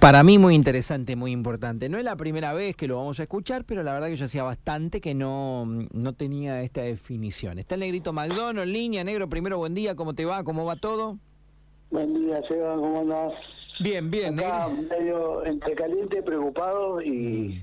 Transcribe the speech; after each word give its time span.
Para 0.00 0.22
mí 0.22 0.38
muy 0.38 0.54
interesante, 0.54 1.14
muy 1.14 1.30
importante. 1.30 1.90
No 1.90 1.98
es 1.98 2.04
la 2.04 2.16
primera 2.16 2.54
vez 2.54 2.74
que 2.74 2.88
lo 2.88 2.96
vamos 2.96 3.20
a 3.20 3.24
escuchar, 3.24 3.66
pero 3.66 3.82
la 3.82 3.92
verdad 3.92 4.06
que 4.06 4.16
yo 4.16 4.24
hacía 4.24 4.42
bastante 4.42 4.98
que 4.98 5.14
no, 5.14 5.66
no 5.66 6.14
tenía 6.14 6.62
esta 6.62 6.80
definición. 6.80 7.58
Está 7.58 7.74
el 7.74 7.82
negrito 7.82 8.14
McDonald 8.14 8.66
línea. 8.66 9.04
Negro, 9.04 9.28
primero 9.28 9.58
buen 9.58 9.74
día, 9.74 9.94
¿cómo 9.94 10.14
te 10.14 10.24
va? 10.24 10.42
¿Cómo 10.42 10.64
va 10.64 10.76
todo? 10.76 11.18
Buen 11.90 12.14
día, 12.14 12.40
Seba, 12.48 12.76
¿cómo 12.76 13.00
andás? 13.00 13.34
Bien, 13.80 14.10
bien. 14.10 14.38
Acá 14.40 14.68
medio 14.68 15.44
entre 15.44 15.74
caliente, 15.74 16.22
preocupado 16.22 17.02
y, 17.02 17.62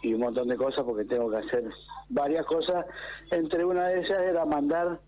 y 0.00 0.14
un 0.14 0.20
montón 0.20 0.48
de 0.48 0.56
cosas 0.56 0.82
porque 0.82 1.04
tengo 1.04 1.30
que 1.30 1.36
hacer 1.36 1.64
varias 2.08 2.46
cosas. 2.46 2.86
Entre 3.32 3.66
una 3.66 3.88
de 3.88 3.98
ellas 3.98 4.20
era 4.30 4.46
mandar 4.46 4.98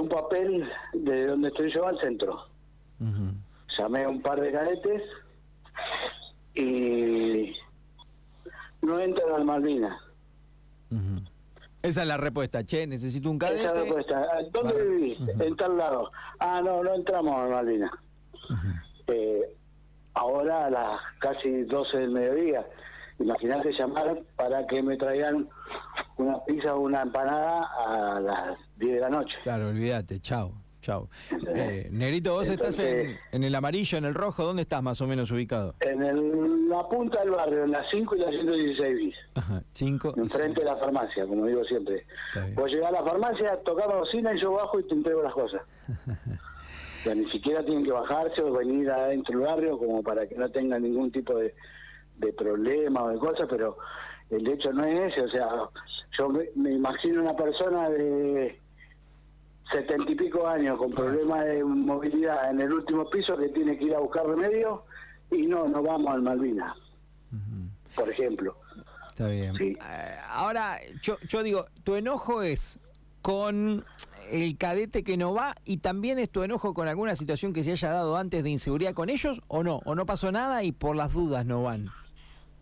un 0.00 0.08
papel 0.08 0.66
de 0.94 1.26
donde 1.26 1.48
estoy 1.48 1.70
yo 1.74 1.86
al 1.86 2.00
centro. 2.00 2.46
Llamé 3.78 4.04
a 4.04 4.08
un 4.08 4.20
par 4.20 4.40
de 4.40 4.50
cadetes 4.52 5.02
y 6.54 7.52
no 8.82 8.98
entran 8.98 9.32
al 9.34 9.44
Malvinas. 9.44 9.96
Esa 11.82 12.02
es 12.02 12.08
la 12.08 12.16
respuesta, 12.16 12.64
che, 12.64 12.86
necesito 12.86 13.30
un 13.30 13.38
cadete. 13.38 13.62
Esa 13.62 13.72
es 13.72 13.78
la 13.78 13.84
respuesta. 13.84 14.26
¿Dónde 14.52 14.84
vivís? 14.84 15.18
En 15.40 15.56
tal 15.56 15.76
lado. 15.78 16.10
Ah, 16.40 16.60
no, 16.62 16.82
no 16.82 16.94
entramos 16.94 17.34
a 17.36 17.48
Malvinas. 17.48 17.90
eh, 19.06 19.54
ahora 20.14 20.66
a 20.66 20.70
las 20.70 21.00
casi 21.20 21.62
12 21.62 21.98
del 21.98 22.10
mediodía. 22.10 22.66
Imagínate 23.20 23.72
llamar 23.72 24.20
para 24.36 24.66
que 24.66 24.82
me 24.82 24.96
traigan 24.96 25.48
una 26.16 26.44
pizza 26.44 26.74
o 26.74 26.80
una 26.80 27.02
empanada 27.02 27.68
a 27.78 28.20
las 28.20 28.58
10 28.76 28.94
de 28.94 29.00
la 29.00 29.08
noche. 29.08 29.36
Claro, 29.44 29.68
olvídate, 29.68 30.20
chao. 30.20 30.52
Chao. 30.80 31.08
Eh, 31.54 31.88
Negrito, 31.90 32.34
vos 32.34 32.48
estás 32.48 32.78
en, 32.78 33.18
en, 33.32 33.42
el 33.42 33.54
amarillo, 33.54 33.98
en 33.98 34.04
el 34.04 34.14
rojo, 34.14 34.44
¿dónde 34.44 34.62
estás 34.62 34.82
más 34.82 35.00
o 35.00 35.06
menos 35.06 35.30
ubicado? 35.30 35.74
En 35.80 36.02
el, 36.02 36.68
la 36.68 36.86
punta 36.88 37.20
del 37.20 37.30
barrio, 37.30 37.64
en 37.64 37.70
la 37.72 37.82
5 37.90 38.16
y 38.16 38.18
la 38.18 38.30
116 38.30 38.96
bis. 38.96 39.14
Ajá, 39.34 39.62
5. 39.72 40.14
Enfrente 40.18 40.60
de 40.60 40.66
la 40.66 40.76
farmacia, 40.76 41.26
como 41.26 41.46
digo 41.46 41.64
siempre. 41.64 42.06
Vos 42.54 42.70
llegás 42.70 42.88
a 42.88 42.92
la 42.92 43.04
farmacia, 43.04 43.56
tocás 43.64 43.88
la 43.88 43.96
bocina 43.96 44.34
y 44.34 44.38
yo 44.38 44.52
bajo 44.52 44.78
y 44.78 44.84
te 44.84 44.94
entrego 44.94 45.22
las 45.22 45.32
cosas. 45.32 45.62
o 45.88 47.02
sea, 47.02 47.14
ni 47.14 47.28
siquiera 47.30 47.64
tienen 47.64 47.84
que 47.84 47.92
bajarse 47.92 48.42
o 48.42 48.52
venir 48.52 48.90
adentro 48.90 49.38
del 49.38 49.48
barrio 49.48 49.78
como 49.78 50.02
para 50.02 50.26
que 50.28 50.36
no 50.36 50.50
tengan 50.50 50.82
ningún 50.82 51.10
tipo 51.10 51.34
de, 51.34 51.54
de 52.16 52.32
problema 52.34 53.04
o 53.04 53.08
de 53.08 53.18
cosas, 53.18 53.46
pero 53.48 53.78
el 54.30 54.46
hecho 54.46 54.72
no 54.72 54.84
es 54.84 55.12
ese. 55.12 55.24
O 55.24 55.30
sea, 55.30 55.48
yo 56.18 56.28
me, 56.28 56.44
me 56.54 56.72
imagino 56.72 57.22
una 57.22 57.34
persona 57.34 57.88
de 57.88 58.60
setenta 59.72 60.10
y 60.10 60.14
pico 60.14 60.46
años 60.46 60.78
con 60.78 60.92
problemas 60.92 61.44
de 61.44 61.62
movilidad 61.64 62.50
en 62.50 62.60
el 62.60 62.72
último 62.72 63.08
piso 63.10 63.36
que 63.36 63.48
tiene 63.48 63.78
que 63.78 63.84
ir 63.84 63.94
a 63.94 63.98
buscar 64.00 64.26
remedio 64.26 64.84
y 65.30 65.46
no, 65.46 65.68
no 65.68 65.82
vamos 65.82 66.12
al 66.12 66.22
Malvinas, 66.22 66.76
por 67.94 68.08
ejemplo. 68.08 68.56
Está 69.10 69.26
bien. 69.28 69.54
Eh, 69.60 69.76
ahora, 70.30 70.78
yo, 71.02 71.18
yo 71.28 71.42
digo, 71.42 71.64
tu 71.84 71.96
enojo 71.96 72.42
es 72.42 72.78
con 73.20 73.84
el 74.30 74.56
cadete 74.56 75.02
que 75.02 75.16
no 75.16 75.34
va 75.34 75.54
y 75.64 75.78
también 75.78 76.18
es 76.18 76.30
tu 76.30 76.42
enojo 76.42 76.72
con 76.72 76.88
alguna 76.88 77.16
situación 77.16 77.52
que 77.52 77.64
se 77.64 77.72
haya 77.72 77.90
dado 77.90 78.16
antes 78.16 78.42
de 78.44 78.50
inseguridad 78.50 78.94
con 78.94 79.10
ellos 79.10 79.42
o 79.48 79.62
no, 79.62 79.80
o 79.84 79.94
no 79.94 80.06
pasó 80.06 80.30
nada 80.30 80.62
y 80.62 80.72
por 80.72 80.96
las 80.96 81.12
dudas 81.12 81.44
no 81.44 81.62
van. 81.62 81.90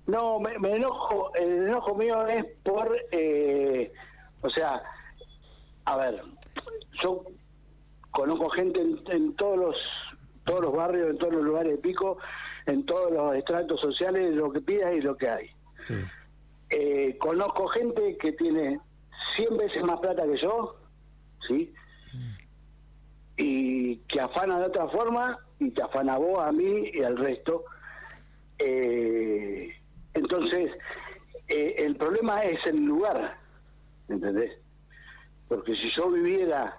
No, 0.06 0.38
me, 0.40 0.58
me 0.58 0.76
enojo, 0.76 1.34
el 1.34 1.68
enojo 1.68 1.94
mío 1.94 2.26
es 2.26 2.44
por, 2.62 2.96
eh, 3.10 3.92
o 4.40 4.50
sea, 4.50 4.80
a 5.84 5.96
ver, 5.96 6.22
yo 7.02 7.24
conozco 8.10 8.48
gente 8.50 8.80
en, 8.80 9.34
todos 9.36 9.58
los 9.58 9.76
todos 10.44 10.60
los 10.60 10.72
barrios, 10.72 11.10
en 11.10 11.18
todos 11.18 11.34
los 11.34 11.44
lugares 11.44 11.72
de 11.72 11.78
pico, 11.78 12.18
en 12.66 12.86
todos 12.86 13.10
los 13.12 13.34
estratos 13.34 13.80
sociales, 13.80 14.34
lo 14.34 14.52
que 14.52 14.60
pidas 14.60 14.94
y 14.94 15.00
lo 15.00 15.16
que 15.16 15.28
hay. 15.28 15.50
Eh, 16.70 17.16
conozco 17.18 17.66
gente 17.68 18.16
que 18.18 18.32
tiene 18.32 18.80
100 19.36 19.56
veces 19.56 19.82
más 19.84 20.00
plata 20.00 20.24
que 20.24 20.36
yo, 20.38 20.76
¿sí? 21.46 21.72
Y 23.36 23.96
que 24.08 24.20
afana 24.20 24.58
de 24.60 24.66
otra 24.66 24.88
forma 24.88 25.38
y 25.58 25.70
te 25.70 25.82
afana 25.82 26.14
a 26.14 26.18
vos, 26.18 26.40
a 26.40 26.52
mí 26.52 26.90
y 26.92 27.02
al 27.02 27.16
resto. 27.16 27.64
Eh, 28.58 29.74
entonces, 30.14 30.72
eh, 31.48 31.74
el 31.78 31.96
problema 31.96 32.44
es 32.44 32.64
el 32.66 32.84
lugar, 32.84 33.38
¿entendés? 34.08 34.58
Porque 35.48 35.74
si 35.76 35.90
yo 35.90 36.10
viviera 36.10 36.76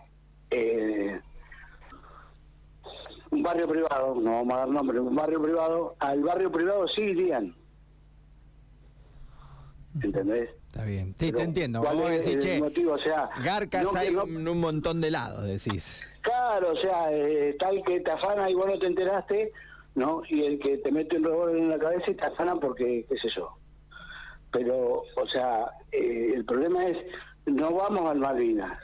eh, 0.50 1.20
un 3.32 3.44
barrio 3.44 3.68
privado, 3.68 4.16
no 4.16 4.32
vamos 4.32 4.54
a 4.54 4.58
dar 4.58 4.68
nombre, 4.70 5.00
un 5.00 5.16
barrio 5.16 5.42
privado, 5.42 5.96
al 6.00 6.22
barrio 6.22 6.52
privado 6.52 6.88
sí 6.88 7.02
irían. 7.02 7.56
¿Entendés? 10.02 10.50
Está 10.68 10.84
bien. 10.84 11.16
Sí, 11.18 11.32
te 11.32 11.42
entiendo. 11.42 11.82
Vos 11.82 12.10
decís, 12.10 12.38
che, 12.38 12.60
motivo? 12.60 12.94
O 12.94 13.00
sea, 13.00 13.30
Garcas 13.44 13.96
hay 13.96 14.10
un 14.10 14.60
montón 14.60 15.02
de 15.02 15.10
lados, 15.12 15.48
decís. 15.48 16.04
Claro, 16.22 16.74
o 16.74 16.76
sea, 16.76 17.12
eh, 17.12 17.56
tal 17.58 17.82
que 17.84 18.02
te 18.02 18.12
afana 18.12 18.50
y 18.50 18.54
vos 18.54 18.68
no 18.68 18.78
te 18.78 18.88
enteraste, 18.88 19.52
¿no? 19.96 20.22
Y 20.30 20.44
el 20.44 20.60
que 20.60 20.78
te 20.80 20.92
mete 20.92 21.18
un 21.18 21.24
revólver 21.24 21.58
en 21.58 21.70
la 21.70 21.80
cabeza 21.80 22.12
y 22.12 22.16
te 22.16 22.26
afana 22.26 22.56
porque, 22.58 23.06
qué 23.10 23.18
sé 23.18 23.30
yo. 23.36 23.58
Pero, 24.52 25.04
o 25.16 25.28
sea, 25.32 25.72
eh, 25.92 26.34
el 26.36 26.46
problema 26.46 26.86
es, 26.86 26.98
no 27.48 27.74
vamos 27.74 28.10
al 28.10 28.20
Malvinas 28.20 28.78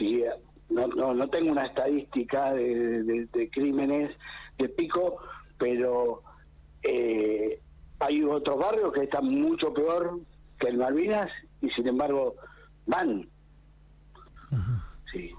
sí, 0.00 0.24
no, 0.70 0.86
no, 0.88 1.14
no 1.14 1.28
tengo 1.28 1.52
una 1.52 1.66
estadística 1.66 2.52
de, 2.54 3.50
crímenes 3.52 4.16
de 4.58 4.68
pico, 4.70 5.18
pero 5.58 6.22
eh, 6.82 7.60
hay 7.98 8.22
otros 8.22 8.58
barrios 8.58 8.92
que 8.92 9.04
están 9.04 9.26
mucho 9.26 9.72
peor 9.74 10.20
que 10.58 10.68
el 10.68 10.78
Malvinas 10.78 11.30
y 11.60 11.70
sin 11.70 11.86
embargo 11.86 12.34
van. 12.86 13.28
Sí. 15.12 15.32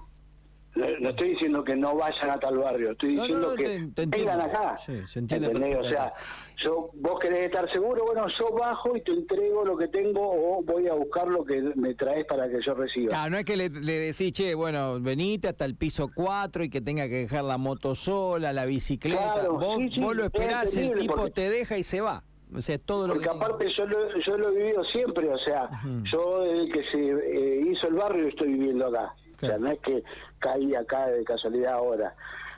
No, 0.74 1.10
estoy 1.10 1.30
diciendo 1.30 1.62
que 1.62 1.76
no 1.76 1.94
vayan 1.96 2.30
a 2.30 2.40
tal 2.40 2.56
barrio, 2.56 2.92
estoy 2.92 3.16
diciendo 3.16 3.54
que 3.54 3.90
vengan 4.06 4.40
acá. 4.40 4.78
Sí, 4.78 5.02
se 5.06 5.18
entiende 5.18 5.76
O 5.76 5.84
sea, 5.84 6.14
yo, 6.56 6.90
vos 6.94 7.20
querés 7.20 7.46
estar 7.46 7.70
seguro, 7.70 8.06
bueno, 8.06 8.26
yo 8.38 8.50
bajo 8.52 8.96
y 8.96 9.02
te 9.02 9.12
entrego 9.12 9.64
lo 9.66 9.76
que 9.76 9.88
tengo 9.88 10.20
o 10.22 10.62
voy 10.62 10.88
a 10.88 10.94
buscar 10.94 11.28
lo 11.28 11.44
que 11.44 11.60
me 11.76 11.94
traes 11.94 12.24
para 12.24 12.48
que 12.48 12.62
yo 12.64 12.72
reciba. 12.72 13.10
Claro, 13.10 13.30
no 13.30 13.38
es 13.38 13.44
que 13.44 13.56
le, 13.56 13.68
le 13.68 13.98
decís, 13.98 14.32
che, 14.32 14.54
bueno, 14.54 14.98
venite 14.98 15.48
hasta 15.48 15.66
el 15.66 15.76
piso 15.76 16.08
4 16.14 16.64
y 16.64 16.70
que 16.70 16.80
tenga 16.80 17.06
que 17.06 17.16
dejar 17.16 17.44
la 17.44 17.58
moto 17.58 17.94
sola, 17.94 18.54
la 18.54 18.64
bicicleta. 18.64 19.48
vos, 19.48 19.78
vos, 19.98 20.16
lo 20.16 20.24
esperás, 20.24 20.74
el 20.76 20.94
tipo 20.94 21.30
te 21.30 21.50
deja 21.50 21.76
y 21.76 21.84
se 21.84 22.00
va. 22.00 22.24
O 22.54 22.60
sea, 22.60 22.78
todo 22.78 23.06
lo 23.06 23.14
porque 23.14 23.30
aparte 23.30 23.68
yo 23.70 23.86
lo, 23.86 24.18
yo 24.18 24.36
lo 24.36 24.50
he 24.50 24.56
vivido 24.56 24.84
siempre, 24.84 25.28
o 25.28 25.38
sea, 25.38 25.70
yo 26.04 26.42
desde 26.42 26.68
que 26.68 26.84
se 26.90 26.98
eh, 26.98 27.70
hizo 27.70 27.88
el 27.88 27.94
barrio 27.94 28.28
estoy 28.28 28.48
viviendo 28.48 28.86
acá. 28.88 29.14
O 29.42 29.46
sea, 29.46 29.58
no 29.58 29.70
es 29.70 29.80
que 29.80 30.04
caí 30.38 30.74
acá 30.74 31.08
de 31.08 31.24
casualidad 31.24 31.74
ahora. 31.74 32.14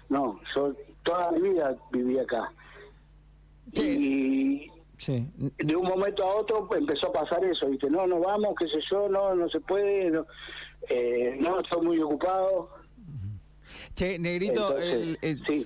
No, 0.09 0.39
yo 0.55 0.75
toda 1.03 1.33
mi 1.33 1.49
vida 1.49 1.77
viví 1.91 2.19
acá. 2.19 2.53
Y 3.73 4.71
de 5.59 5.77
un 5.77 5.87
momento 5.87 6.23
a 6.23 6.37
otro 6.37 6.69
pues, 6.69 6.81
empezó 6.81 7.09
a 7.09 7.13
pasar 7.13 7.45
eso. 7.45 7.67
Dice, 7.67 7.89
no, 7.89 8.07
no 8.07 8.21
vamos, 8.21 8.55
qué 8.59 8.69
sé 8.69 8.79
yo, 8.91 9.09
no, 9.09 9.35
no 9.35 9.49
se 9.49 9.61
puede. 9.61 10.11
No, 10.11 10.27
eh, 10.89 11.37
no 11.41 11.61
estoy 11.61 11.85
muy 11.85 11.99
ocupado. 12.01 12.71
Che, 13.95 14.19
Negrito, 14.19 14.77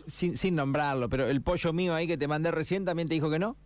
sin, 0.07 0.37
sin 0.37 0.55
nombrarlo, 0.55 1.09
pero 1.09 1.27
el 1.27 1.43
pollo 1.43 1.73
mío 1.73 1.95
ahí 1.95 2.07
que 2.07 2.17
te 2.17 2.29
mandé 2.29 2.51
recién 2.51 2.85
también 2.85 3.09
te 3.09 3.15
dijo 3.15 3.31
que 3.31 3.39
no. 3.39 3.57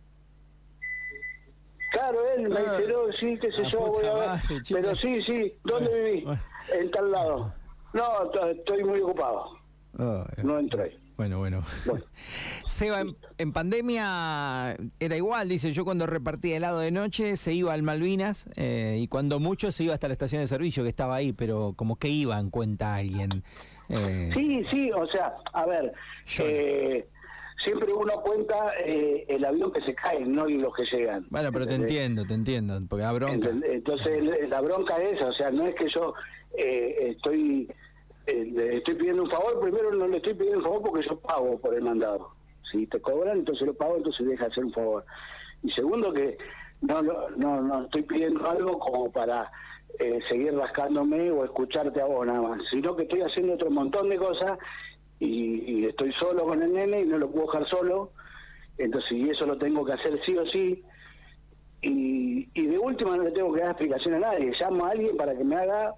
Claro, 1.93 2.17
él 2.35 2.49
me 2.49 2.59
ah. 2.59 2.77
dice, 2.79 2.91
sí, 3.19 3.37
qué 3.39 3.51
sé 3.51 3.69
yo, 3.71 3.79
voy 3.81 4.05
a 4.05 4.13
ver. 4.15 4.39
pero 4.67 4.95
sí, 4.95 5.21
sí, 5.23 5.53
¿dónde 5.63 5.93
viví? 5.93 6.25
En 6.73 6.89
tal 6.89 7.11
lado. 7.11 7.53
No, 7.93 8.31
estoy 8.49 8.83
muy 8.83 8.99
ocupado. 8.99 9.59
Ah, 9.99 10.25
no 10.41 10.57
entré. 10.57 10.97
Bueno, 11.15 11.37
bueno. 11.37 11.63
Seba, 12.65 13.03
en, 13.37 13.53
pandemia 13.53 14.75
era 14.99 15.15
igual, 15.15 15.47
dice 15.47 15.71
yo 15.71 15.85
cuando 15.85 16.07
repartía 16.07 16.57
helado 16.57 16.79
de 16.79 16.89
noche 16.89 17.37
se 17.37 17.53
iba 17.53 17.73
al 17.73 17.83
Malvinas 17.83 18.47
eh, 18.55 18.97
y 18.99 19.07
cuando 19.07 19.39
mucho 19.39 19.71
se 19.71 19.83
iba 19.83 19.93
hasta 19.93 20.07
la 20.07 20.13
estación 20.13 20.41
de 20.41 20.47
servicio 20.47 20.81
que 20.81 20.89
estaba 20.89 21.13
ahí, 21.13 21.31
pero 21.31 21.73
como 21.75 21.97
que 21.97 22.07
iba 22.07 22.39
en 22.39 22.49
cuenta 22.49 22.95
alguien. 22.95 23.43
Eh, 23.89 24.31
sí, 24.33 24.65
sí, 24.71 24.91
o 24.91 25.05
sea, 25.07 25.35
a 25.53 25.67
ver, 25.67 25.93
eh, 26.39 27.07
siempre 27.63 27.93
uno 27.93 28.21
cuenta 28.21 28.73
eh, 28.85 29.25
el 29.27 29.45
avión 29.45 29.71
que 29.71 29.81
se 29.81 29.95
cae, 29.95 30.25
no 30.25 30.47
y 30.47 30.59
los 30.59 30.73
que 30.73 30.85
llegan. 30.85 31.25
Bueno, 31.29 31.51
pero 31.51 31.65
te 31.65 31.75
entiendo, 31.75 32.25
te 32.25 32.33
entiendo, 32.33 32.79
porque 32.87 33.03
la 33.03 33.11
bronca. 33.11 33.49
Entonces, 33.63 34.49
la 34.49 34.61
bronca 34.61 35.01
es 35.01 35.17
esa, 35.17 35.29
o 35.29 35.33
sea, 35.33 35.51
no 35.51 35.65
es 35.65 35.75
que 35.75 35.89
yo 35.89 36.13
eh, 36.57 37.11
estoy 37.11 37.69
eh, 38.27 38.45
le 38.45 38.77
estoy 38.77 38.95
pidiendo 38.95 39.23
un 39.23 39.29
favor, 39.29 39.59
primero 39.59 39.91
no 39.93 40.07
le 40.07 40.17
estoy 40.17 40.33
pidiendo 40.33 40.59
un 40.59 40.63
favor 40.63 40.81
porque 40.83 41.07
yo 41.07 41.19
pago 41.19 41.57
por 41.57 41.73
el 41.73 41.83
mandado. 41.83 42.31
Si 42.71 42.87
te 42.87 42.99
cobran, 43.01 43.39
entonces 43.39 43.67
lo 43.67 43.73
pago, 43.73 43.97
entonces 43.97 44.25
deja 44.25 44.45
de 44.45 44.51
hacer 44.51 44.65
un 44.65 44.73
favor. 44.73 45.05
Y 45.61 45.71
segundo, 45.71 46.13
que 46.13 46.37
no, 46.81 47.01
no, 47.01 47.61
no 47.61 47.83
estoy 47.83 48.03
pidiendo 48.03 48.49
algo 48.49 48.79
como 48.79 49.11
para 49.11 49.51
seguir 50.27 50.55
rascándome 50.55 51.29
o 51.29 51.45
escucharte 51.45 52.01
a 52.01 52.05
vos 52.05 52.25
nada 52.25 52.41
más, 52.41 52.61
sino 52.71 52.95
que 52.95 53.03
estoy 53.03 53.21
haciendo 53.21 53.53
otro 53.53 53.69
montón 53.69 54.09
de 54.09 54.17
cosas 54.17 54.57
y, 55.25 55.85
estoy 55.85 56.11
solo 56.13 56.45
con 56.45 56.61
el 56.61 56.73
nene 56.73 57.01
y 57.01 57.05
no 57.05 57.17
lo 57.17 57.29
puedo 57.29 57.47
dejar 57.47 57.67
solo, 57.67 58.11
entonces 58.77 59.11
y 59.11 59.29
eso 59.29 59.45
lo 59.45 59.57
tengo 59.57 59.85
que 59.85 59.93
hacer 59.93 60.19
sí 60.25 60.35
o 60.37 60.45
sí, 60.47 60.83
y, 61.81 62.49
y 62.53 62.65
de 62.65 62.77
última 62.77 63.15
no 63.17 63.23
le 63.23 63.31
tengo 63.31 63.53
que 63.53 63.59
dar 63.59 63.71
explicación 63.71 64.15
a 64.15 64.19
nadie, 64.19 64.53
llamo 64.59 64.85
a 64.85 64.91
alguien 64.91 65.17
para 65.17 65.35
que 65.37 65.43
me 65.43 65.55
haga 65.55 65.93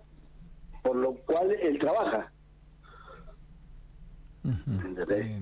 por 0.86 0.96
lo 0.96 1.16
cual 1.16 1.52
él 1.52 1.80
trabaja. 1.80 2.32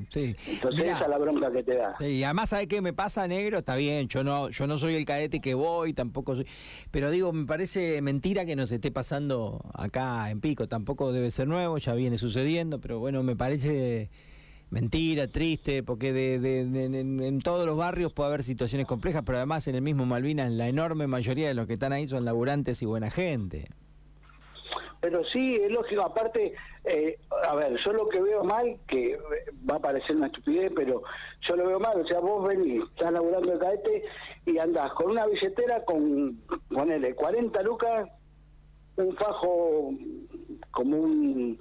Sí. 0.10 0.36
Entonces 0.48 0.86
esa 0.86 1.02
es 1.02 1.10
la 1.10 1.18
bronca 1.18 1.52
que 1.52 1.64
te 1.64 1.76
da. 1.76 1.96
y 2.00 2.24
además, 2.24 2.50
¿sabes 2.50 2.68
qué 2.68 2.82
me 2.82 2.94
pasa, 2.94 3.28
negro? 3.28 3.60
Está 3.60 3.76
bien, 3.76 4.08
yo 4.08 4.24
no, 4.24 4.50
yo 4.50 4.68
no 4.68 4.78
soy 4.78 4.96
el 4.96 5.06
cadete 5.06 5.40
que 5.40 5.54
voy, 5.54 5.94
tampoco 5.94 6.36
soy. 6.36 6.48
Pero 6.92 7.12
digo, 7.12 7.34
me 7.34 7.46
parece 7.46 8.02
mentira 8.02 8.46
que 8.46 8.56
nos 8.56 8.72
esté 8.72 8.92
pasando 8.92 9.62
acá 9.74 10.30
en 10.30 10.42
Pico. 10.42 10.68
Tampoco 10.68 11.12
debe 11.12 11.32
ser 11.32 11.48
nuevo, 11.48 11.78
ya 11.78 11.94
viene 11.94 12.18
sucediendo, 12.18 12.80
pero 12.80 13.00
bueno, 13.00 13.24
me 13.24 13.36
parece 13.36 14.10
mentira, 14.74 15.28
triste, 15.28 15.84
porque 15.84 16.12
de, 16.12 16.62
en, 16.62 17.40
todos 17.40 17.66
los 17.66 17.78
barrios 17.78 18.12
puede 18.12 18.30
haber 18.30 18.44
situaciones 18.44 18.88
complejas, 18.88 19.22
pero 19.24 19.38
además 19.38 19.68
en 19.68 19.76
el 19.76 19.84
mismo 19.84 20.06
Malvinas, 20.06 20.52
la 20.52 20.68
enorme 20.68 21.06
mayoría 21.06 21.48
de 21.48 21.54
los 21.54 21.68
que 21.68 21.74
están 21.74 21.94
ahí 21.94 22.08
son 22.08 22.26
laburantes 22.26 22.82
y 22.82 22.86
buena 22.86 23.12
gente. 23.12 23.68
Pero 25.04 25.22
sí, 25.26 25.56
es 25.56 25.70
lógico, 25.70 26.02
aparte, 26.02 26.54
eh, 26.86 27.20
a 27.46 27.54
ver, 27.56 27.78
yo 27.84 27.92
lo 27.92 28.08
que 28.08 28.22
veo 28.22 28.42
mal, 28.46 28.78
que 28.88 29.20
va 29.70 29.76
a 29.76 29.80
parecer 29.80 30.16
una 30.16 30.28
estupidez, 30.28 30.72
pero 30.74 31.04
yo 31.42 31.56
lo 31.58 31.68
veo 31.68 31.78
mal, 31.78 32.00
o 32.00 32.08
sea, 32.08 32.22
vos 32.22 32.48
venís, 32.48 32.82
estás 32.84 33.12
laburando 33.12 33.52
el 33.52 33.60
caete 33.60 34.06
y 34.46 34.58
andás 34.60 34.94
con 34.94 35.12
una 35.12 35.26
billetera 35.26 35.84
con, 35.84 36.40
ponele, 36.70 37.16
40 37.16 37.62
lucas, 37.64 38.10
un 38.96 39.14
fajo 39.18 39.92
como 40.72 40.98
un 40.98 41.60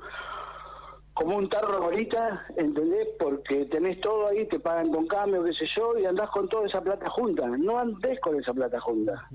como 1.15 1.37
un 1.37 1.49
tarro 1.49 1.83
ahorita, 1.83 2.47
¿entendés? 2.57 3.09
Porque 3.19 3.67
tenés 3.67 4.01
todo 4.01 4.29
ahí, 4.29 4.47
te 4.47 4.61
pagan 4.61 4.93
con 4.93 5.09
cambio, 5.09 5.43
qué 5.43 5.53
sé 5.53 5.67
yo, 5.77 5.99
y 5.99 6.05
andás 6.05 6.31
con 6.31 6.49
toda 6.49 6.69
esa 6.69 6.81
plata 6.81 7.11
junta. 7.11 7.49
No 7.49 7.77
andés 7.79 8.21
con 8.21 8.39
esa 8.41 8.55
plata 8.55 8.81
junta. 8.81 9.29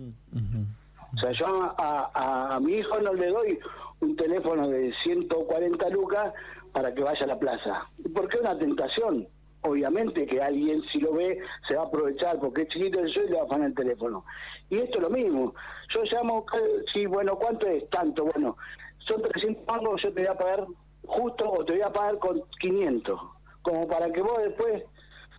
O 1.17 1.19
sea, 1.19 1.31
yo 1.31 1.73
a, 1.79 2.59
mi 2.61 2.73
hijo 2.73 2.99
no 2.99 3.11
le 3.11 3.27
doy 3.27 3.59
un 4.01 4.15
teléfono 4.15 4.67
de 4.69 4.93
140 5.01 5.89
lucas 5.89 6.31
para 6.71 6.93
que 6.93 7.01
vaya 7.01 7.23
a 7.23 7.27
la 7.27 7.39
plaza. 7.39 7.89
Porque 8.13 8.37
es 8.37 8.41
una 8.43 8.57
tentación. 8.57 9.27
Obviamente 9.61 10.27
que 10.27 10.39
alguien, 10.39 10.83
si 10.91 10.99
lo 10.99 11.13
ve, 11.13 11.39
se 11.67 11.75
va 11.75 11.83
a 11.83 11.85
aprovechar 11.87 12.39
porque 12.39 12.61
es 12.61 12.67
chiquito 12.67 12.99
el 12.99 13.09
y 13.09 13.29
le 13.29 13.35
va 13.35 13.41
a 13.41 13.45
afanar 13.45 13.69
el 13.69 13.75
teléfono. 13.75 14.25
Y 14.69 14.77
esto 14.77 14.99
es 14.99 15.03
lo 15.05 15.09
mismo. 15.09 15.55
Yo 15.89 16.03
llamo, 16.03 16.45
sí, 16.93 17.07
bueno, 17.07 17.35
¿cuánto 17.35 17.65
es? 17.65 17.89
Tanto, 17.89 18.25
bueno, 18.25 18.55
son 18.99 19.23
300 19.23 19.63
pagos, 19.65 19.99
yo 20.03 20.13
te 20.13 20.21
voy 20.21 20.29
a 20.29 20.37
pagar 20.37 20.67
justo 21.07 21.51
o 21.51 21.65
te 21.65 21.73
voy 21.73 21.81
a 21.81 21.91
pagar 21.91 22.19
con 22.19 22.43
500. 22.59 23.19
Como 23.63 23.87
para 23.87 24.11
que 24.11 24.21
vos 24.21 24.37
después 24.43 24.83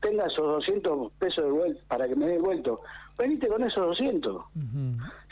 tengas 0.02 0.32
esos 0.32 0.44
200 0.44 1.12
pesos 1.12 1.44
de 1.44 1.50
vuelta, 1.52 1.80
para 1.86 2.08
que 2.08 2.16
me 2.16 2.26
dé 2.26 2.38
vuelto 2.38 2.80
venite 3.18 3.48
con 3.48 3.64
esos 3.64 3.84
200. 3.84 4.44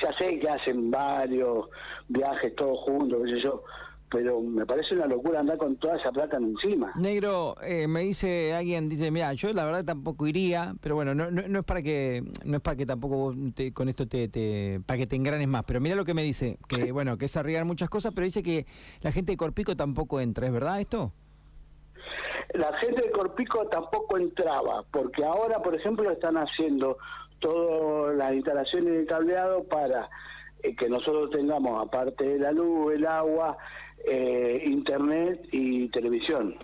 Ya 0.03 0.13
sé 0.19 0.39
que 0.39 0.49
hacen 0.49 0.91
varios 0.91 1.67
viajes 2.09 2.55
todos 2.57 2.79
juntos, 2.81 3.23
qué 3.25 3.31
sé 3.31 3.41
yo, 3.41 3.63
pero 4.11 4.41
me 4.41 4.67
parece 4.67 4.95
una 4.95 5.07
locura 5.07 5.41
andar 5.41 5.59
con 5.59 5.77
toda 5.77 5.97
esa 5.97 6.13
plata 6.13 6.37
encima. 6.37 6.93
Negro, 6.97 7.57
eh, 7.63 7.87
me 7.89 8.01
dice 8.01 8.55
alguien, 8.55 8.89
dice, 8.89 9.11
mira, 9.11 9.33
yo 9.33 9.53
la 9.53 9.65
verdad 9.65 9.85
tampoco 9.85 10.27
iría, 10.27 10.75
pero 10.81 10.95
bueno, 10.95 11.15
no, 11.15 11.31
no, 11.31 11.59
es 11.59 11.65
para 11.65 11.83
que 11.83 12.23
no 12.45 12.57
es 12.57 12.63
para 12.63 12.77
que 12.77 12.87
tampoco 12.87 13.35
con 13.73 13.89
esto 13.89 14.07
te, 14.07 14.29
te, 14.29 14.81
para 14.85 14.99
que 14.99 15.07
te 15.07 15.17
engranes 15.17 15.49
más, 15.49 15.65
pero 15.65 15.81
mira 15.81 15.97
lo 15.97 16.05
que 16.05 16.15
me 16.15 16.23
dice, 16.23 16.59
que 16.69 16.91
bueno, 16.93 17.17
que 17.19 17.27
es 17.27 17.37
arriesgar 17.37 17.65
muchas 17.65 17.89
cosas, 17.89 18.13
pero 18.15 18.25
dice 18.25 18.43
que 18.43 18.67
la 19.01 19.13
gente 19.13 19.33
de 19.33 19.37
Corpico 19.37 19.77
tampoco 19.77 20.21
entra, 20.21 20.47
¿es 20.47 20.53
verdad 20.53 20.81
esto? 20.81 21.13
La 22.55 22.73
gente 22.79 23.03
de 23.03 23.11
Corpico 23.11 23.67
tampoco 23.69 24.17
entraba, 24.19 24.85
porque 24.91 25.25
ahora, 25.25 25.61
por 25.61 25.75
ejemplo, 25.75 26.11
están 26.11 26.37
haciendo 26.37 26.99
todas 27.39 28.17
las 28.17 28.35
instalaciones 28.35 28.99
de 28.99 29.07
cableado 29.07 29.65
para 29.65 30.09
eh, 30.63 30.75
que 30.75 30.89
nosotros 30.89 31.31
tengamos, 31.31 31.87
aparte 31.87 32.25
de 32.25 32.39
la 32.39 32.53
luz, 32.53 32.95
el 32.95 33.07
agua, 33.07 33.57
eh, 34.07 34.63
internet 34.67 35.47
y 35.53 35.89
televisión, 35.89 36.57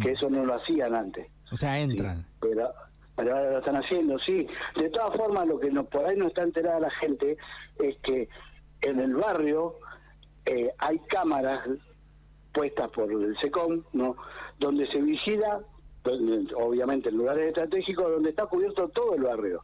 que 0.00 0.12
eso 0.12 0.30
no 0.30 0.44
lo 0.44 0.54
hacían 0.54 0.94
antes. 0.94 1.26
O 1.50 1.56
sea, 1.56 1.78
entran. 1.80 2.24
pero, 2.40 2.72
pero 3.16 3.36
ahora 3.36 3.50
lo 3.50 3.58
están 3.58 3.76
haciendo, 3.76 4.18
sí. 4.20 4.46
De 4.76 4.88
todas 4.90 5.16
formas, 5.16 5.46
lo 5.46 5.58
que 5.58 5.70
no, 5.70 5.84
por 5.84 6.06
ahí 6.06 6.16
no 6.16 6.28
está 6.28 6.42
enterada 6.42 6.80
la 6.80 6.90
gente 6.90 7.36
es 7.78 7.96
que 7.98 8.28
en 8.82 9.00
el 9.00 9.14
barrio 9.14 9.76
eh, 10.46 10.70
hay 10.78 10.98
cámaras 11.08 11.68
puestas 12.54 12.88
por 12.90 13.10
el 13.10 13.36
SECOM, 13.38 13.82
¿no? 13.92 14.16
donde 14.58 14.86
se 14.86 15.02
vigila, 15.02 15.60
obviamente 16.56 17.10
en 17.10 17.16
lugares 17.16 17.48
estratégicos, 17.48 18.10
donde 18.10 18.30
está 18.30 18.46
cubierto 18.46 18.88
todo 18.88 19.14
el 19.14 19.22
barrio. 19.22 19.62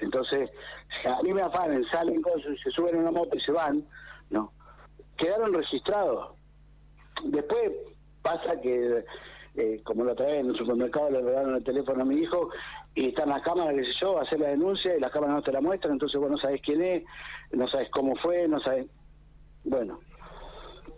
Entonces, 0.00 0.50
a 1.04 1.22
mí 1.22 1.32
me 1.32 1.42
afanan, 1.42 1.84
salen 1.90 2.20
cosas, 2.20 2.58
se 2.62 2.70
suben 2.70 2.96
a 2.96 2.98
una 2.98 3.10
moto 3.10 3.36
y 3.36 3.40
se 3.40 3.52
van, 3.52 3.84
¿no? 4.28 4.52
Quedaron 5.16 5.54
registrados. 5.54 6.34
Después 7.24 7.72
pasa 8.20 8.60
que, 8.60 9.04
eh, 9.54 9.80
como 9.84 10.04
la 10.04 10.12
otra 10.12 10.26
vez 10.26 10.40
en 10.40 10.50
el 10.50 10.56
supermercado 10.56 11.10
le 11.10 11.20
regalaron 11.20 11.56
el 11.56 11.64
teléfono 11.64 12.02
a 12.02 12.04
mi 12.04 12.16
hijo 12.16 12.50
y 12.94 13.08
están 13.08 13.30
las 13.30 13.42
cámaras, 13.42 13.74
qué 13.74 13.84
sé 13.84 13.92
yo, 14.00 14.20
hacer 14.20 14.40
la 14.40 14.48
denuncia 14.48 14.96
y 14.96 15.00
las 15.00 15.10
cámaras 15.10 15.36
no 15.36 15.42
te 15.42 15.52
la 15.52 15.60
muestran, 15.60 15.94
entonces 15.94 16.20
vos 16.20 16.30
no 16.30 16.38
sabes 16.38 16.60
quién 16.62 16.82
es, 16.82 17.04
no 17.52 17.66
sabes 17.68 17.88
cómo 17.90 18.14
fue, 18.16 18.48
no 18.48 18.60
sabes... 18.60 18.86
Bueno, 19.64 20.00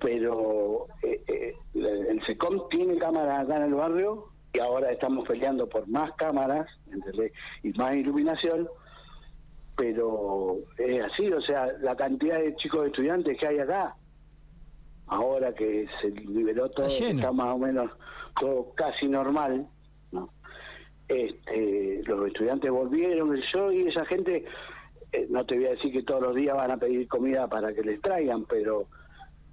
pero 0.01 0.87
eh, 1.03 1.23
eh, 1.27 1.55
el 1.75 2.25
SECOM 2.27 2.69
tiene 2.69 2.99
cámaras 2.99 3.45
acá 3.45 3.57
en 3.57 3.63
el 3.65 3.75
barrio 3.75 4.29
y 4.53 4.61
ahora 4.61 4.93
estamos 4.93 5.27
peleando 5.27 5.69
por 5.69 5.89
más 5.89 6.13
cámaras 6.13 6.67
y 7.63 7.71
más 7.73 7.95
iluminación, 7.95 8.69
pero 9.77 10.59
es 10.79 11.03
así, 11.03 11.31
o 11.33 11.41
sea, 11.41 11.67
la 11.81 11.97
cantidad 11.97 12.39
de 12.39 12.55
chicos 12.57 12.87
estudiantes 12.87 13.37
que 13.37 13.47
hay 13.47 13.59
acá, 13.59 13.97
ahora 15.09 15.53
que 15.53 15.87
se 16.01 16.11
liberó 16.11 16.71
todo, 16.71 16.87
está 16.87 17.33
más 17.33 17.55
o 17.55 17.59
menos 17.59 17.91
todo 18.39 18.73
casi 18.75 19.09
normal, 19.09 19.67
¿no? 20.13 20.31
Este, 21.09 22.03
los 22.07 22.27
estudiantes 22.29 22.71
volvieron, 22.71 23.37
yo 23.53 23.73
y 23.73 23.89
esa 23.89 24.05
gente, 24.07 24.45
eh, 25.15 25.27
no 25.31 25.45
te 25.47 25.55
voy 25.55 25.67
a 25.67 25.71
decir 25.71 25.93
que 25.93 26.03
todos 26.03 26.23
los 26.23 26.35
días 26.35 26.57
van 26.57 26.71
a 26.71 26.77
pedir 26.77 27.07
comida 27.07 27.47
para 27.49 27.73
que 27.73 27.83
les 27.83 28.01
traigan, 28.01 28.45
pero 28.45 28.87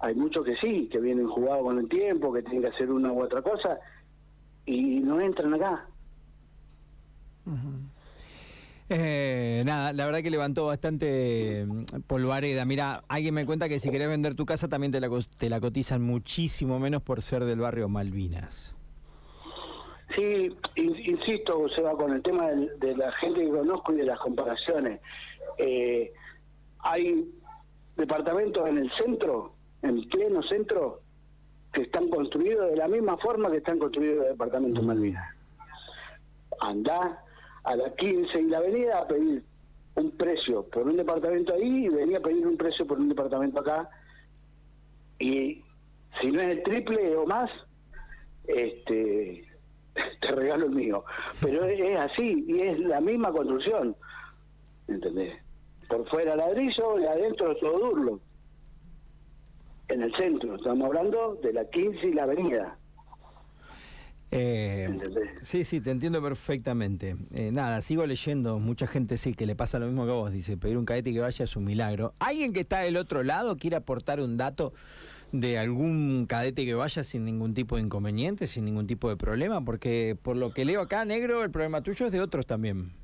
hay 0.00 0.14
muchos 0.14 0.44
que 0.44 0.56
sí, 0.56 0.88
que 0.90 0.98
vienen 0.98 1.28
jugados 1.28 1.62
con 1.62 1.78
el 1.78 1.88
tiempo, 1.88 2.32
que 2.32 2.42
tienen 2.42 2.62
que 2.62 2.68
hacer 2.68 2.90
una 2.90 3.12
u 3.12 3.22
otra 3.22 3.42
cosa, 3.42 3.78
y 4.66 5.00
no 5.00 5.20
entran 5.20 5.54
acá. 5.54 5.86
Eh, 8.88 9.62
nada, 9.64 9.92
la 9.92 10.04
verdad 10.04 10.22
que 10.22 10.30
levantó 10.30 10.66
bastante 10.66 11.64
mm, 11.66 11.84
polvareda. 12.06 12.64
Mira, 12.64 13.04
alguien 13.08 13.34
me 13.34 13.46
cuenta 13.46 13.68
que 13.68 13.78
si 13.78 13.90
querés 13.90 14.08
vender 14.08 14.34
tu 14.34 14.44
casa 14.44 14.68
también 14.68 14.92
te 14.92 15.00
la, 15.00 15.08
te 15.38 15.48
la 15.48 15.60
cotizan 15.60 16.02
muchísimo 16.02 16.78
menos 16.78 17.02
por 17.02 17.22
ser 17.22 17.44
del 17.44 17.60
barrio 17.60 17.88
Malvinas. 17.88 18.74
Sí, 20.16 20.54
insisto, 20.76 21.68
se 21.70 21.80
va 21.80 21.92
con 21.92 22.12
el 22.12 22.22
tema 22.22 22.48
de, 22.50 22.96
la 22.96 23.12
gente 23.12 23.40
que 23.40 23.48
conozco 23.48 23.92
y 23.92 23.96
de 23.96 24.04
las 24.04 24.18
comparaciones. 24.18 25.00
Eh, 25.58 26.12
hay 26.80 27.28
departamentos 27.96 28.68
en 28.68 28.78
el 28.78 28.92
centro, 28.92 29.54
en 29.82 30.08
pleno 30.08 30.42
centro, 30.42 31.00
que 31.72 31.82
están 31.82 32.08
construidos 32.08 32.70
de 32.70 32.76
la 32.76 32.88
misma 32.88 33.16
forma 33.18 33.50
que 33.50 33.58
están 33.58 33.78
construidos 33.78 34.18
los 34.18 34.28
departamentos 34.28 34.84
Malvinas. 34.84 35.34
Andá 36.60 37.24
a 37.64 37.76
la 37.76 37.94
15 37.94 38.40
y 38.40 38.46
la 38.48 38.58
avenida 38.58 38.98
a 38.98 39.08
pedir 39.08 39.42
un 39.94 40.10
precio 40.12 40.64
por 40.68 40.86
un 40.86 40.96
departamento 40.96 41.54
ahí 41.54 41.86
y 41.86 41.88
venía 41.88 42.18
a 42.18 42.22
pedir 42.22 42.46
un 42.46 42.56
precio 42.56 42.86
por 42.86 42.98
un 42.98 43.08
departamento 43.08 43.60
acá. 43.60 43.88
Y 45.18 45.62
si 46.20 46.30
no 46.30 46.40
es 46.40 46.48
el 46.48 46.62
triple 46.62 47.16
o 47.16 47.26
más, 47.26 47.50
este 48.46 49.46
te 50.20 50.28
regalo 50.28 50.66
el 50.66 50.72
mío. 50.72 51.04
Pero 51.40 51.64
es 51.64 51.98
así 51.98 52.44
y 52.46 52.60
es 52.60 52.78
la 52.80 53.00
misma 53.00 53.32
construcción. 53.32 53.96
¿Entendés? 54.88 55.38
Por 55.88 56.08
fuera 56.08 56.36
ladrillo 56.36 56.98
y 56.98 57.06
adentro 57.06 57.56
todo 57.56 57.78
durlo 57.78 58.20
en 59.88 60.02
el 60.02 60.14
centro. 60.14 60.56
Estamos 60.56 60.86
hablando 60.86 61.38
de 61.42 61.52
la 61.52 61.64
15 61.68 62.08
y 62.08 62.12
la 62.12 62.24
avenida. 62.24 62.78
Eh, 64.34 64.88
sí, 65.42 65.62
sí, 65.64 65.82
te 65.82 65.90
entiendo 65.90 66.22
perfectamente. 66.22 67.16
Eh, 67.34 67.50
nada, 67.52 67.82
sigo 67.82 68.06
leyendo. 68.06 68.58
Mucha 68.58 68.86
gente 68.86 69.18
sí 69.18 69.34
que 69.34 69.44
le 69.44 69.54
pasa 69.54 69.78
lo 69.78 69.86
mismo 69.86 70.06
que 70.06 70.12
vos. 70.12 70.32
Dice, 70.32 70.56
pedir 70.56 70.78
un 70.78 70.86
cadete 70.86 71.12
que 71.12 71.20
vaya 71.20 71.44
es 71.44 71.54
un 71.54 71.64
milagro. 71.64 72.14
¿Alguien 72.18 72.54
que 72.54 72.60
está 72.60 72.80
del 72.80 72.96
otro 72.96 73.22
lado 73.22 73.58
quiere 73.58 73.76
aportar 73.76 74.20
un 74.20 74.38
dato 74.38 74.72
de 75.32 75.58
algún 75.58 76.24
cadete 76.26 76.64
que 76.64 76.74
vaya 76.74 77.04
sin 77.04 77.26
ningún 77.26 77.52
tipo 77.52 77.76
de 77.76 77.82
inconveniente, 77.82 78.46
sin 78.46 78.64
ningún 78.64 78.86
tipo 78.86 79.10
de 79.10 79.18
problema? 79.18 79.62
Porque 79.62 80.16
por 80.20 80.36
lo 80.36 80.54
que 80.54 80.64
leo 80.64 80.80
acá, 80.80 81.04
negro, 81.04 81.44
el 81.44 81.50
problema 81.50 81.82
tuyo 81.82 82.06
es 82.06 82.12
de 82.12 82.22
otros 82.22 82.46
también. 82.46 83.01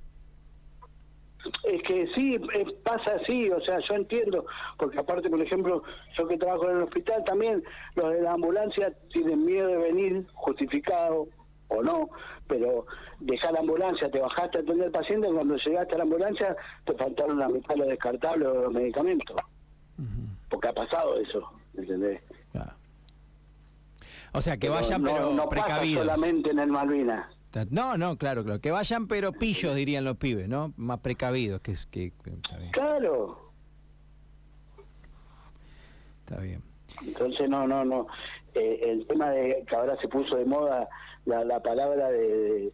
Es 1.64 1.83
que 1.83 2.07
sí, 2.14 2.38
pasa 2.83 3.17
así, 3.21 3.50
o 3.50 3.61
sea, 3.61 3.78
yo 3.81 3.95
entiendo, 3.95 4.45
porque 4.78 4.99
aparte, 4.99 5.28
por 5.31 5.40
ejemplo, 5.40 5.83
yo 6.17 6.28
que 6.28 6.38
trabajo 6.38 6.69
en 6.69 6.76
el 6.78 6.83
hospital 6.85 7.25
también, 7.25 7.62
los 7.95 8.12
de 8.12 8.23
la 8.23 8.33
ambulancia 8.33 8.93
tienen 9.12 9.45
miedo 9.45 9.69
de 9.69 9.76
venir 9.76 10.26
justificado 10.35 11.28
o 11.69 11.83
no, 11.83 12.09
pero 12.47 12.87
dejar 13.21 13.52
la 13.52 13.61
ambulancia, 13.61 14.11
te 14.11 14.21
bajaste 14.21 14.59
a 14.59 14.61
atender 14.62 14.87
al 14.87 14.93
paciente, 14.93 15.28
cuando 15.28 15.57
llegaste 15.57 15.95
a 15.95 15.99
la 15.99 16.05
ambulancia 16.05 16.57
te 16.85 16.95
faltaron 16.95 17.38
la 17.38 17.49
mitad 17.49 17.75
de 17.75 17.81
los 17.81 17.88
descartables 17.88 18.49
o 18.49 18.55
los 18.55 18.73
medicamentos. 18.73 19.37
Porque 20.49 20.69
ha 20.69 20.73
pasado 20.73 21.17
eso, 21.17 21.52
¿entendés? 21.76 22.23
O 24.33 24.40
sea, 24.40 24.57
que 24.57 24.69
vayan, 24.69 25.02
pero 25.02 25.33
no, 25.33 25.49
precavidos. 25.49 26.05
solamente 26.05 26.50
en 26.50 26.59
el 26.59 26.69
Malvinas. 26.71 27.38
No, 27.71 27.97
no, 27.97 28.17
claro, 28.19 28.45
claro. 28.45 28.61
Que 28.61 28.71
vayan, 28.71 29.09
pero 29.09 29.33
pillos, 29.33 29.75
dirían 29.75 30.05
los 30.05 30.17
pibes, 30.17 30.49
¿no? 30.49 30.73
Más 30.76 31.00
precavidos. 31.00 31.61
que, 31.61 31.75
que, 31.90 32.12
Claro. 32.73 33.52
Está 36.21 36.40
bien. 36.40 36.62
Entonces, 37.02 37.49
no, 37.49 37.67
no, 37.67 37.85
no. 37.85 38.07
Eh, 38.55 38.81
el 38.83 39.07
tema 39.07 39.31
de 39.31 39.64
que 39.67 39.76
ahora 39.76 39.97
se 40.00 40.09
puso 40.09 40.37
de 40.37 40.45
moda 40.45 40.88
la, 41.25 41.45
la 41.45 41.62
palabra 41.62 42.11
de, 42.11 42.73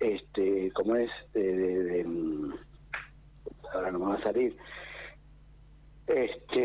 este, 0.00 0.70
¿cómo 0.72 0.96
es? 0.96 1.10
De, 1.32 2.04
mm, 2.06 2.52
ahora 3.74 3.90
no 3.90 3.98
me 3.98 4.06
va 4.06 4.14
a 4.14 4.22
salir. 4.22 4.56
Este, 6.06 6.60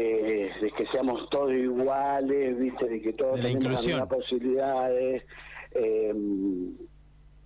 de 0.61 0.71
que 0.77 0.85
seamos 0.91 1.29
todos 1.29 1.51
iguales, 1.51 2.59
viste, 2.59 2.87
de 2.87 3.01
que 3.01 3.13
todos 3.13 3.41
tenemos 3.41 3.63
las 3.65 3.85
mismas 3.85 4.07
posibilidades. 4.07 5.23
Eh, 5.73 6.13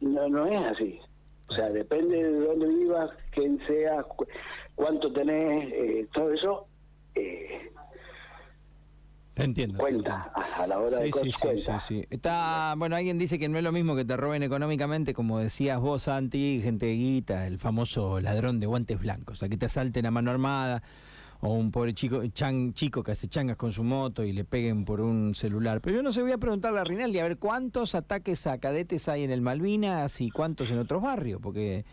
no, 0.02 0.30
no 0.30 0.46
es 0.48 0.60
así. 0.60 1.00
O 1.48 1.54
sea, 1.54 1.70
depende 1.70 2.24
de 2.24 2.40
dónde 2.40 2.68
vivas, 2.68 3.12
quién 3.32 3.60
seas, 3.68 4.06
cuánto 4.76 5.12
tenés, 5.14 5.72
eh, 5.74 6.08
todo 6.14 6.34
eso. 6.34 6.68
Eh, 7.14 7.72
entiendo. 9.36 9.78
Cuenta 9.78 10.32
a 10.58 10.66
la 10.66 10.80
hora 10.80 11.00
de 11.00 11.12
sí, 11.12 11.32
sí, 11.32 11.72
sí, 11.80 12.06
Está, 12.10 12.74
bueno, 12.78 12.96
alguien 12.96 13.18
dice 13.18 13.38
que 13.38 13.48
no 13.48 13.58
es 13.58 13.64
lo 13.64 13.72
mismo 13.72 13.96
que 13.96 14.06
te 14.06 14.18
roben 14.18 14.44
económicamente, 14.44 15.14
como 15.14 15.40
decías 15.40 15.80
vos, 15.80 16.04
Santi, 16.04 16.62
gente 16.64 16.88
de 16.88 16.94
guita, 16.94 17.46
el 17.46 17.60
famoso 17.60 18.20
ladrón 18.22 18.60
de 18.60 18.68
guantes 18.68 19.00
blancos, 19.00 19.34
o 19.34 19.36
sea, 19.36 19.50
que 19.50 19.58
te 19.58 19.66
asalten 19.66 20.06
a 20.06 20.12
mano 20.12 20.32
armada 20.32 20.84
o 21.46 21.54
un 21.54 21.72
pobre 21.72 21.94
chico, 21.94 22.22
chico 22.74 23.04
que 23.04 23.12
hace 23.12 23.28
changas 23.28 23.56
con 23.56 23.72
su 23.72 23.84
moto 23.84 24.24
y 24.24 24.34
le 24.34 24.44
peguen 24.44 24.84
por 24.84 25.00
un 25.00 25.36
celular. 25.36 25.80
Pero 25.80 25.98
yo 25.98 26.04
no 26.04 26.12
sé, 26.12 26.22
voy 26.22 26.32
a 26.32 26.38
preguntarle 26.38 26.80
a 26.80 26.84
Rinaldi 26.84 27.20
a 27.20 27.24
ver 27.24 27.38
cuántos 27.38 27.94
ataques 27.94 28.48
a 28.48 28.58
cadetes 28.58 29.08
hay 29.08 29.24
en 29.24 29.32
el 29.32 29.42
Malvinas 29.42 30.22
y 30.22 30.32
cuántos 30.32 30.72
en 30.72 30.80
otros 30.80 31.04
barrios, 31.04 31.40
porque 31.42 31.86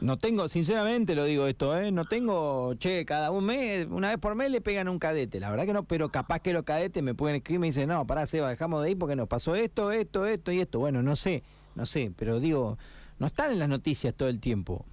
no 0.00 0.18
tengo, 0.18 0.48
sinceramente 0.48 1.14
lo 1.14 1.24
digo 1.24 1.46
esto, 1.46 1.76
¿eh? 1.76 1.90
no 1.90 2.04
tengo, 2.04 2.74
che, 2.74 3.04
cada 3.04 3.30
un 3.30 3.46
mes, 3.46 3.86
una 3.90 4.10
vez 4.10 4.18
por 4.18 4.34
mes 4.34 4.50
le 4.50 4.60
pegan 4.60 4.88
un 4.88 4.98
cadete, 4.98 5.40
la 5.40 5.50
verdad 5.50 5.66
que 5.66 5.72
no, 5.72 5.84
pero 5.84 6.10
capaz 6.10 6.40
que 6.40 6.52
los 6.52 6.64
cadetes 6.64 7.02
me 7.02 7.14
pueden 7.14 7.36
escribir 7.36 7.56
y 7.56 7.60
me 7.60 7.66
dicen, 7.68 7.88
no, 7.88 8.06
pará, 8.06 8.26
Seba, 8.26 8.50
dejamos 8.50 8.82
de 8.82 8.90
ir 8.90 8.98
porque 8.98 9.16
nos 9.16 9.28
pasó 9.28 9.54
esto, 9.54 9.90
esto, 9.90 10.26
esto 10.26 10.52
y 10.52 10.60
esto. 10.60 10.78
Bueno, 10.78 11.02
no 11.02 11.16
sé, 11.16 11.42
no 11.74 11.86
sé, 11.86 12.12
pero 12.16 12.40
digo, 12.40 12.78
no 13.18 13.26
están 13.26 13.52
en 13.52 13.58
las 13.58 13.68
noticias 13.68 14.14
todo 14.14 14.28
el 14.28 14.38
tiempo. 14.38 14.84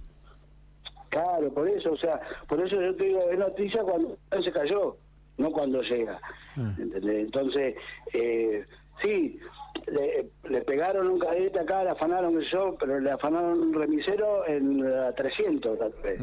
Claro, 1.10 1.52
por 1.52 1.68
eso, 1.68 1.92
o 1.92 1.96
sea, 1.96 2.20
por 2.48 2.64
eso 2.64 2.80
yo 2.80 2.94
te 2.94 3.04
digo, 3.04 3.28
es 3.30 3.38
noticia 3.38 3.82
cuando 3.82 4.16
se 4.42 4.52
cayó, 4.52 4.96
no 5.38 5.50
cuando 5.50 5.82
llega. 5.82 6.18
Ah. 6.56 6.74
Entonces, 6.78 7.74
eh, 8.12 8.64
sí, 9.02 9.38
le, 10.48 10.60
pegaron 10.62 11.08
un 11.08 11.18
cadete 11.18 11.58
acá, 11.58 11.82
le 11.82 11.90
afanaron 11.90 12.40
yo, 12.40 12.76
pero 12.78 13.00
le 13.00 13.10
afanaron 13.10 13.60
un 13.60 13.74
remisero 13.74 14.46
en 14.46 14.88
la 14.88 15.12
300 15.12 15.78
tal 15.78 15.92
vez, 16.02 16.20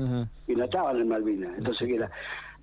y 0.48 0.56
no 0.56 0.64
estaban 0.64 0.98
en 0.98 1.10
Malvinas. 1.10 1.58
Entonces, 1.58 1.88
que 1.88 2.00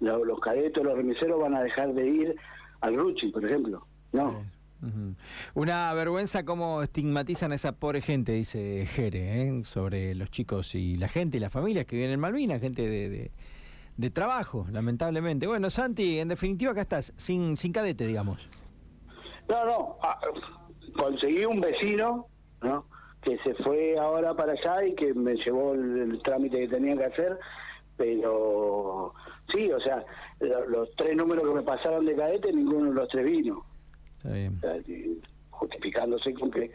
los 0.00 0.40
cadetes, 0.40 0.82
los 0.82 0.96
remiseros 0.96 1.40
van 1.40 1.54
a 1.54 1.62
dejar 1.62 1.92
de 1.92 2.06
ir 2.06 2.36
al 2.80 2.96
Ruchi, 2.96 3.28
por 3.28 3.44
ejemplo. 3.44 3.86
No. 4.12 4.42
Una 5.54 5.92
vergüenza 5.94 6.44
cómo 6.44 6.82
estigmatizan 6.82 7.52
a 7.52 7.54
esa 7.54 7.72
pobre 7.72 8.00
gente, 8.00 8.32
dice 8.32 8.86
Jere, 8.86 9.42
¿eh? 9.42 9.64
sobre 9.64 10.14
los 10.14 10.30
chicos 10.30 10.74
y 10.74 10.96
la 10.96 11.08
gente 11.08 11.38
y 11.38 11.40
las 11.40 11.52
familias 11.52 11.86
que 11.86 11.96
viven 11.96 12.10
en 12.10 12.20
Malvinas, 12.20 12.60
gente 12.60 12.88
de, 12.88 13.30
de, 13.96 14.10
trabajo, 14.10 14.66
lamentablemente. 14.70 15.46
Bueno, 15.46 15.70
Santi, 15.70 16.18
en 16.18 16.28
definitiva 16.28 16.72
acá 16.72 16.82
estás, 16.82 17.12
sin, 17.16 17.56
sin 17.56 17.72
cadete, 17.72 18.06
digamos. 18.06 18.48
No, 19.48 19.64
no, 19.64 19.96
ah, 20.02 20.18
conseguí 20.96 21.44
un 21.44 21.60
vecino, 21.60 22.26
¿no? 22.62 22.86
que 23.22 23.38
se 23.38 23.54
fue 23.62 23.96
ahora 23.98 24.34
para 24.34 24.52
allá 24.52 24.84
y 24.84 24.94
que 24.94 25.14
me 25.14 25.34
llevó 25.36 25.72
el, 25.72 26.20
trámite 26.22 26.58
que 26.58 26.68
tenía 26.68 26.94
que 26.94 27.04
hacer, 27.04 27.38
pero 27.96 29.14
sí, 29.50 29.72
o 29.72 29.80
sea, 29.80 30.04
los 30.68 30.94
tres 30.96 31.16
números 31.16 31.48
que 31.48 31.54
me 31.54 31.62
pasaron 31.62 32.04
de 32.04 32.14
cadete, 32.14 32.52
ninguno 32.52 32.90
de 32.90 32.94
los 32.96 33.08
tres 33.08 33.24
vino 33.24 33.64
justificándose 35.50 36.34
con 36.34 36.50
que 36.50 36.70